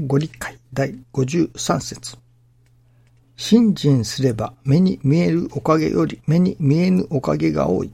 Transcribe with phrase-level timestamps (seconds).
[0.00, 2.18] ご理解第53節
[3.36, 7.92] 信心すれば目に見えるおかげより目に見えぬおかげが多い。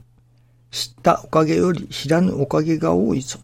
[0.71, 3.37] 知ったおかげより知らぬおかげが多いぞ。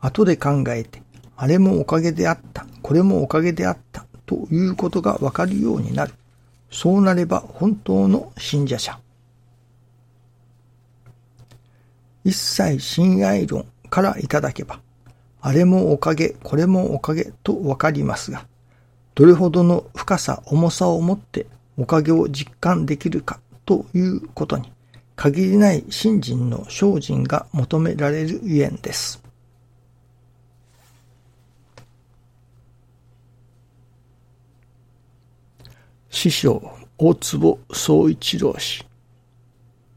[0.00, 1.02] 後で考えて、
[1.36, 6.14] あれもおかげであった、これもおかげであった、ということがわかるようになる。
[6.70, 8.96] そうなれば本当の信者者。
[12.22, 14.78] 一切親愛論からいただけば、
[15.44, 18.46] あれもおかげ、これもおかげとわかりますが、
[19.16, 21.46] どれほどの深さ、重さを持って
[21.76, 24.72] おかげを実感できるかということに、
[25.16, 29.20] 限りない信心の精進が求められるゆえんです。
[36.08, 36.62] 師匠、
[36.98, 38.86] 大坪総一郎氏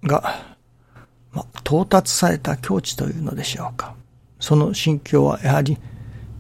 [0.02, 0.58] が、
[1.32, 3.96] ま、到達された境地というのでしょうか。
[4.40, 5.78] その心境はやはり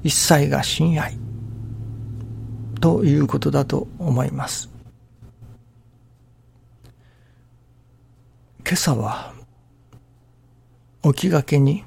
[0.04, 1.18] 一切が親愛
[2.80, 4.70] ということだと思います。
[8.68, 9.34] 今朝は
[11.04, 11.84] 起きがけに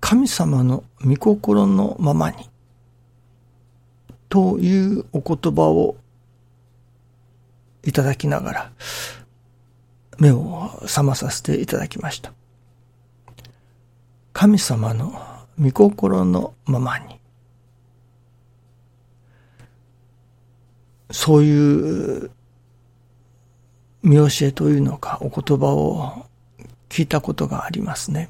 [0.00, 2.48] 神様の御心のままに
[4.28, 5.96] というお言葉を
[7.82, 8.72] いただきながら
[10.18, 12.32] 目を覚まさせていただきました。
[14.36, 15.18] 神様の
[15.58, 17.18] 御心のままに
[21.10, 22.30] そういう
[24.02, 26.26] 見教えというのかお言葉を
[26.90, 28.28] 聞いたことがありますね。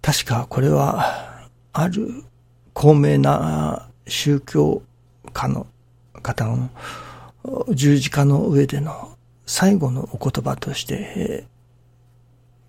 [0.00, 2.24] 確かこれはある
[2.72, 4.80] 高名な宗教
[5.34, 5.66] 家の
[6.22, 6.70] 方の
[7.74, 11.44] 十字架の上での最後のお言葉として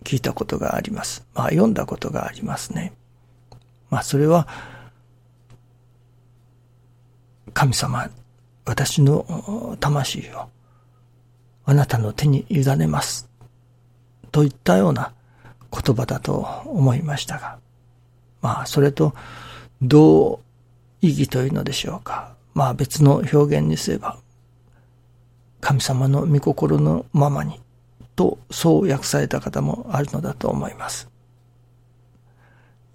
[0.07, 1.27] 聞いたことがあります。
[1.33, 2.93] まあ読んだことがありますね。
[3.89, 4.47] まあそれは
[7.53, 8.09] 神様、
[8.63, 10.47] 私の魂を
[11.65, 13.29] あなたの手に委ねます。
[14.31, 15.11] といったような
[15.73, 17.59] 言葉だと思いましたが、
[18.41, 19.13] まあ、それと
[19.81, 20.39] 同
[21.01, 22.33] 意義というのでしょうか。
[22.53, 24.17] まあ別の表現にすれば、
[25.59, 27.59] 神様の御心のままに、
[28.17, 31.07] とそう訳された方もあるのだと思います。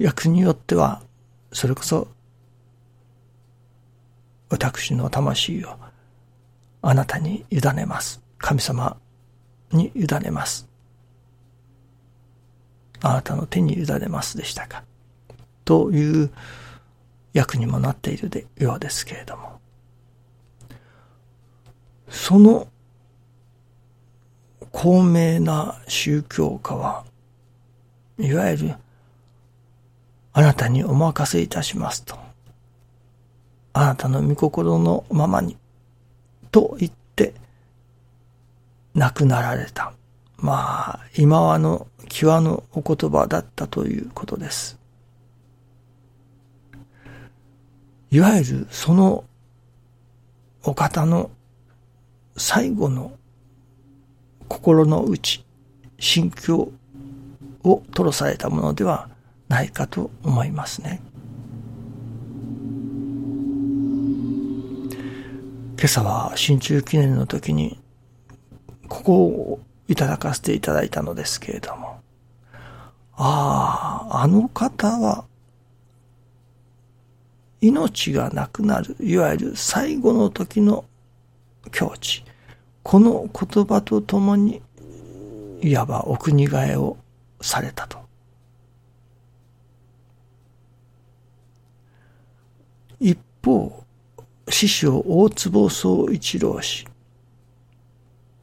[0.02, 1.00] 訳によっては、
[1.52, 2.08] それこそ
[4.50, 5.76] 私の魂を
[6.82, 8.20] あなたに委ねます。
[8.36, 8.96] 神様
[9.70, 10.68] に委ねます。
[13.00, 14.82] あなたの手に委ねますでしたか。
[15.64, 16.30] という
[17.32, 19.60] 役にもなっているようですけれども。
[22.08, 22.66] その
[24.72, 27.04] 高名な宗教家は、
[28.18, 28.74] いわゆる、
[30.32, 32.16] あなたにお任せいたしますと。
[33.74, 35.56] あなたの御心のままに、
[36.50, 37.34] と言って
[38.94, 39.92] 亡くなられた。
[40.38, 44.78] まあ、今はの際のお言葉だったということです。
[48.10, 49.24] いわゆるその
[50.64, 51.30] お方の
[52.36, 53.12] 最後の
[54.52, 55.42] 心の内、
[55.98, 56.72] 心境
[57.64, 59.08] を吐露されたものでは
[59.48, 61.00] ないかと思いますね。
[65.78, 67.80] 今朝は新中記念の時に、
[68.88, 71.98] ここをいただかせていただいたのですけれども、
[73.14, 75.24] ああ、あの方は、
[77.62, 80.84] 命がなくなる、いわゆる最後の時の
[81.70, 82.22] 境地。
[82.82, 84.60] この言葉とともに、
[85.60, 86.96] いわばお国替えを
[87.40, 87.98] されたと。
[92.98, 93.84] 一方、
[94.48, 96.86] 師匠大坪宗一郎氏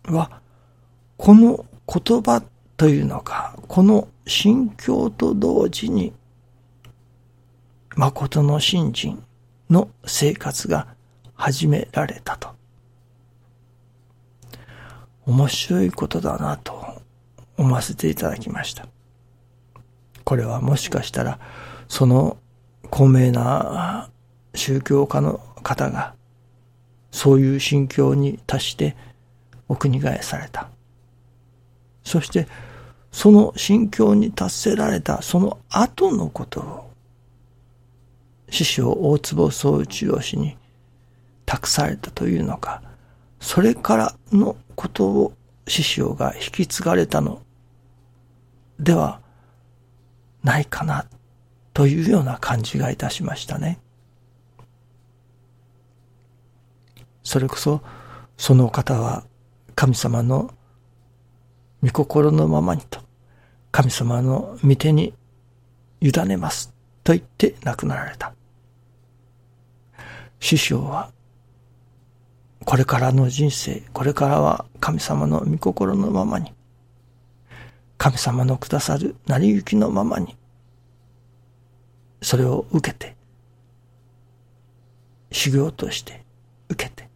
[0.06, 0.42] は、
[1.18, 2.42] この言葉
[2.78, 6.14] というのか、この心境と同時に、
[7.96, 9.22] 誠の信心
[9.70, 10.88] の生活が
[11.36, 12.59] 始められたと。
[15.26, 17.02] 面白いことだなと
[17.58, 18.88] 思わせていただきました。
[20.24, 21.40] これはもしかしたら、
[21.88, 22.38] その
[22.90, 24.10] 高名な
[24.56, 26.14] 宗教家の方が、
[27.12, 28.96] そういう心境に達して
[29.68, 30.70] お国替えされた。
[32.04, 32.48] そして、
[33.12, 36.90] その心境に達せられたその後のことを、
[38.52, 40.58] 師匠大坪総一郎氏に
[41.46, 42.82] 託されたというのか、
[43.40, 45.34] それからのことを
[45.68, 47.42] 師匠が引き継がれたの
[48.80, 49.20] では
[50.42, 51.06] ないかな
[51.74, 53.78] というような感じがいたしましたね。
[57.24, 57.82] それこそ、
[58.38, 59.26] その方は
[59.76, 60.50] 神様の
[61.84, 63.02] 御心のままにと、
[63.72, 65.14] 神様の御手に
[66.00, 66.74] 委ねます
[67.04, 68.34] と言って亡くなられた。
[70.40, 71.12] 師匠は、
[72.70, 76.54] これからの人生、これからは神様の御心のままに、
[77.98, 80.38] 神様のくださる成り行きのままに、
[82.22, 83.16] それを受けて、
[85.32, 86.24] 修行として
[86.70, 87.10] 受けて、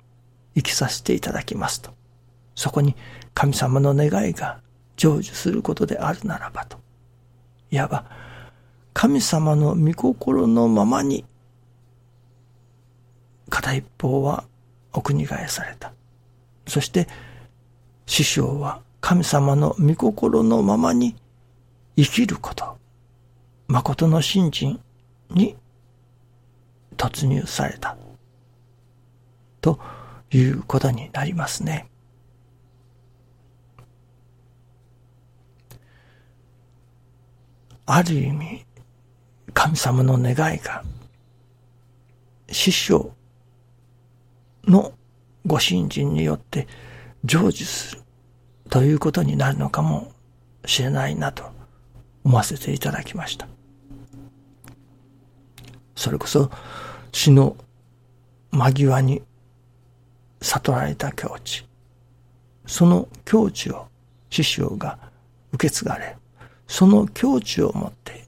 [0.56, 1.92] 生きさせていただきますと。
[2.56, 2.96] そこに
[3.36, 4.60] 神様の願いが
[4.98, 6.80] 成就することであるならばと。
[7.70, 8.06] いわば、
[8.96, 11.24] 神様の御心のままに、
[13.52, 14.46] 片一方は
[14.94, 15.94] お国替えされた。
[16.68, 17.08] そして、
[18.06, 21.16] 師匠は神様の御心のままに
[21.96, 22.78] 生きること、
[23.68, 24.80] 誠の信心
[25.30, 25.56] に
[26.96, 27.98] 突入された。
[29.62, 29.80] と
[30.32, 31.88] いうことになりますね。
[37.86, 38.66] ある意味、
[39.54, 40.84] 神様の願いが、
[42.50, 43.14] 師匠
[44.68, 44.94] の
[45.46, 46.68] ご信心によって
[47.26, 48.02] 成就する
[48.70, 50.12] ということになるのかも
[50.66, 51.44] しれないなと
[52.24, 53.48] 思わせていただきました。
[55.96, 56.50] それこそ
[57.12, 57.56] 死の
[58.52, 59.22] 間際に
[60.42, 61.66] 悟られた境地。
[62.66, 63.88] その境地を
[64.30, 64.98] 師匠が
[65.52, 66.16] 受け継がれ、
[66.68, 68.26] その境地をもって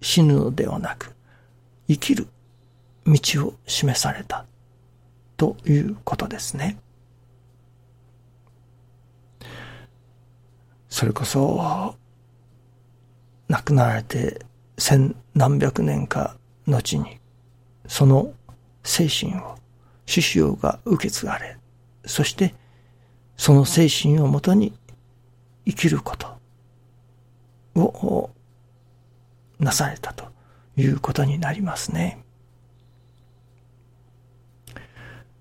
[0.00, 1.14] 死ぬのではなく
[1.88, 2.26] 生きる
[3.06, 4.44] 道を示された
[5.40, 6.76] ということですね。
[10.90, 11.96] それこそ
[13.48, 14.44] 亡くなられて
[14.76, 17.20] 千何百年か後に
[17.86, 18.34] その
[18.82, 19.56] 精神を
[20.04, 21.56] 師匠が受け継がれ
[22.04, 22.54] そして
[23.38, 24.74] その精神をもとに
[25.64, 26.38] 生きること
[27.80, 28.30] を
[29.58, 30.26] なされたと
[30.76, 32.22] いうことになりますね。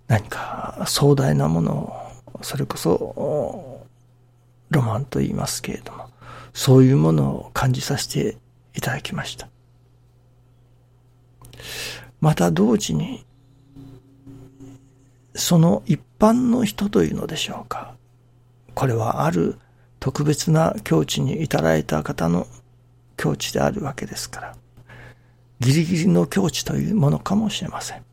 [0.10, 3.86] 何か壮大なものを、それこそ
[4.72, 6.10] ロマンと言いますけれども、
[6.52, 8.38] そういうものを感じさせて
[8.76, 9.48] いただきました。
[12.20, 13.24] また同時に、
[15.36, 17.94] その一般の人というのでしょうか。
[18.74, 19.60] これはある
[20.00, 22.48] 特別な境地に至られた方の
[23.16, 24.56] 境地であるわけですから、
[25.60, 28.09] ギリギリの境地というものかもしれません。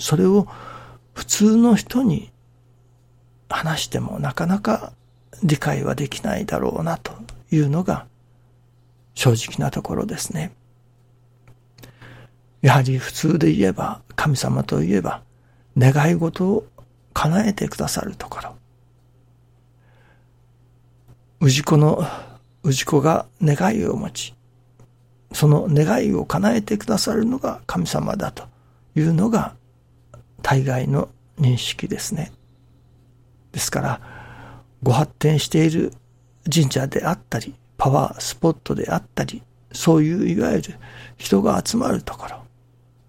[0.00, 0.48] それを
[1.14, 2.32] 普通の人に
[3.48, 4.92] 話してもなかなか
[5.42, 7.12] 理解はできないだろうなと
[7.50, 8.06] いうのが
[9.14, 10.52] 正直なところですね。
[12.62, 15.22] やはり普通で言えば神様といえば
[15.76, 16.66] 願い事を
[17.12, 18.54] 叶えてくださるところ。
[21.48, 22.04] 氏子の、
[22.64, 24.34] 氏子が願いを持ち、
[25.32, 28.44] その願いを叶えてくださるのが神様だと
[28.94, 29.54] いうのが
[30.42, 31.08] 大概の
[31.38, 32.32] 認識ですね。
[33.52, 34.00] ですから、
[34.82, 35.92] ご発展している
[36.52, 40.74] 神社であったり、パワースポットであったり、そういういわゆる
[41.16, 42.42] 人が集まるところ、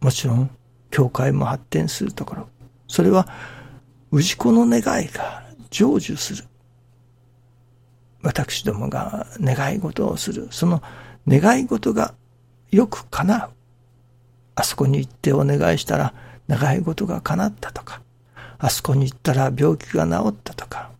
[0.02, 0.50] もちろん
[0.90, 2.50] 教会も発展するところ、
[2.88, 3.28] それは
[4.12, 6.46] 氏子の願いが成就する。
[8.24, 10.48] 私どもが願い事をする。
[10.52, 10.84] その
[11.28, 12.14] 願い事が
[12.72, 13.50] よく叶う。
[14.56, 16.14] あそこに行ってお願いしたら
[16.50, 18.02] 願い事が叶ったとか、
[18.58, 20.92] あそこに行ったら病気が治ったとか、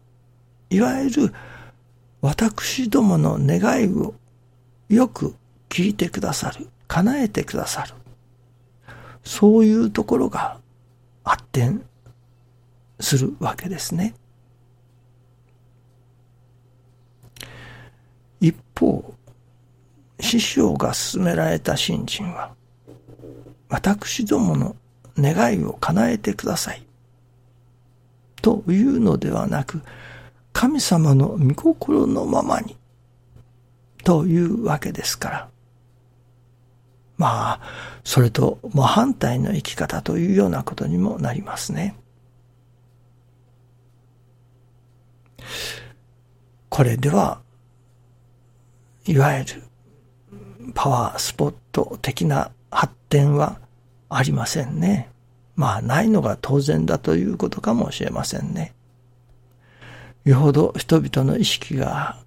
[0.70, 1.34] いわゆる
[2.22, 4.14] 私どもの願いを
[4.90, 5.36] よく
[5.70, 7.94] 聞いてくださる、叶えてくださる。
[9.24, 10.60] そういうところが
[11.24, 11.84] 発展
[13.00, 14.14] するわけですね。
[18.40, 19.14] 一方、
[20.20, 22.54] 師匠が勧められた信心は、
[23.70, 24.76] 私どもの
[25.18, 26.84] 願いを叶えてください。
[28.42, 29.82] というのではなく、
[30.54, 32.78] 神様の御心のままに、
[34.04, 35.50] というわけですから。
[37.18, 37.62] まあ、
[38.04, 41.96] それと真反対の生き方というようなことにもなりますね。
[46.70, 47.42] これでは、
[49.06, 49.64] いわゆる
[50.74, 53.61] パワースポット的な発展は
[54.14, 55.10] ありませんね。
[55.56, 58.74] まあ、ないのが当然だということかもしれませんね。
[60.26, 62.18] よほど人々の意識が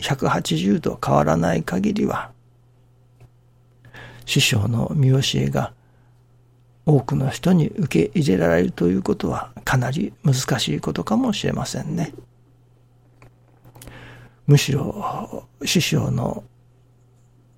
[0.00, 2.32] 180度変わらない限りは、
[4.26, 5.72] 師匠の見教えが
[6.84, 12.12] 多くの人に受け入れられるということはかなり難しいことかもしれませんね。
[14.46, 16.42] むしろ師匠の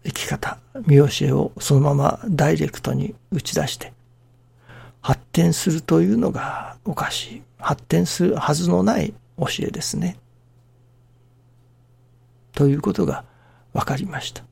[0.05, 3.93] 生き方、見教えをそのままダイレクトに打ち出して
[5.03, 7.43] 発展するというのがおかしい。
[7.59, 10.17] 発展するはずのない教えですね。
[12.53, 13.25] ということが
[13.73, 14.43] 分かりました。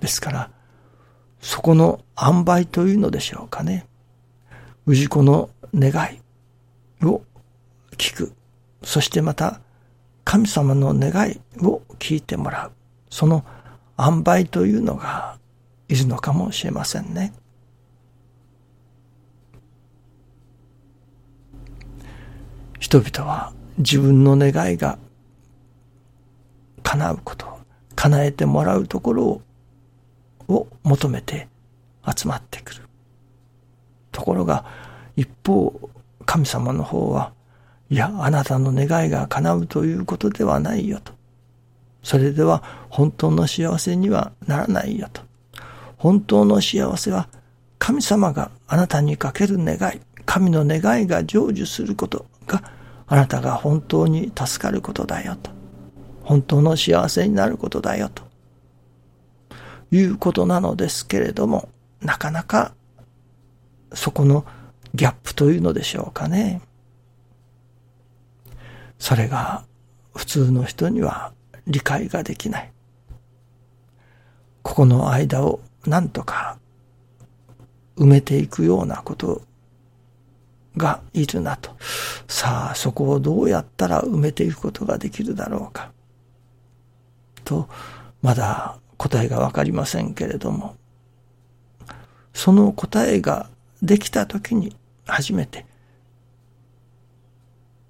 [0.00, 0.50] ですから、
[1.40, 3.86] そこの塩梅というのでしょうかね。
[4.86, 7.22] 氏子の願いを
[7.96, 8.32] 聞く。
[8.82, 9.60] そしてまた、
[10.24, 12.72] 神様の願いを聞いてもらう。
[13.10, 13.44] その
[13.98, 15.38] 塩梅というのが
[15.88, 17.32] いるのかもしれませんね。
[22.78, 24.98] 人々は自分の願いが
[26.82, 27.46] 叶うこと、
[27.96, 29.42] 叶えてもらうところ
[30.48, 31.48] を求めて
[32.16, 32.82] 集まってくる。
[34.12, 34.64] ところが、
[35.16, 35.90] 一方、
[36.24, 37.32] 神様の方は、
[37.90, 41.12] いや、あなたの願いが叶うということではないよと。
[42.04, 45.22] それでは本当の幸せにはならないよと。
[45.96, 47.28] 本当の幸せは
[47.78, 52.62] 神様があなたにかける願い、神の願いが成就することが
[53.06, 55.50] あなたが本当に助かることだよと。
[56.22, 58.22] 本当の幸せになることだよと。
[59.90, 61.68] いうことなのですけれども、
[62.00, 62.74] なかなか
[63.94, 64.44] そこの
[64.94, 66.60] ギャップというのでしょうかね。
[68.98, 69.64] それが
[70.14, 71.33] 普通の人には
[71.66, 72.72] 理解ができない。
[74.62, 76.58] ここの間をなんとか
[77.96, 79.42] 埋めていくようなこと
[80.76, 81.76] がいるなと。
[82.28, 85.92] さあ、そこをどうやったら埋めていくことができるだろうか。
[87.44, 87.68] と、
[88.22, 90.76] まだ答えがわかりませんけれども、
[92.32, 93.48] その答えが
[93.82, 95.66] できたときに初めて、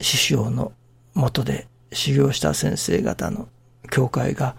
[0.01, 0.73] 師匠の
[1.15, 3.49] もとで修行した先生方の
[3.91, 4.57] 教会が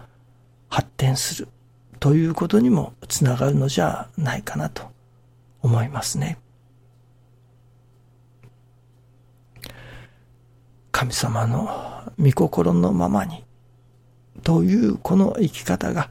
[0.68, 1.48] 発展する
[2.00, 4.90] ということにもつながるのじゃないかなと
[5.62, 6.38] 思いますね。
[10.92, 13.44] 神様の御心のままに
[14.42, 16.10] というこの生き方が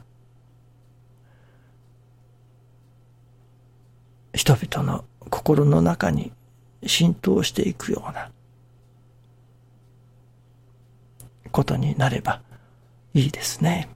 [4.32, 6.32] 人々の心の中に
[6.86, 8.30] 浸透していくような
[11.50, 12.42] ことになれば
[13.16, 13.88] いいですね。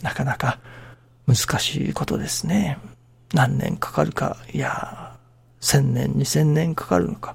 [0.00, 0.60] なかなか
[1.26, 2.78] 難しいことですね。
[3.34, 5.18] 何年かかるか、いや、
[5.60, 7.34] 千年、二千年かかるのか。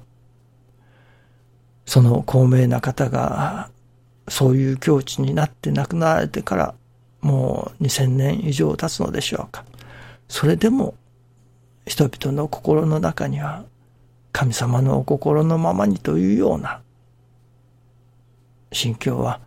[1.84, 3.68] その高名な方が、
[4.28, 6.74] そういう境地になって亡くなられてから、
[7.20, 9.66] もう二千年以上経つのでしょうか。
[10.26, 10.94] それでも、
[11.84, 13.66] 人々の心の中には、
[14.32, 16.80] 神様のお心のままにというような
[18.72, 19.40] 心境は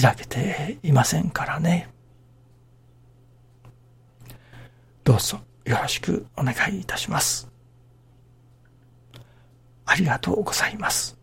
[0.00, 1.88] 開けていませんからね。
[5.04, 7.48] どうぞよろしくお願いいたします。
[9.86, 11.16] ありがとうございます。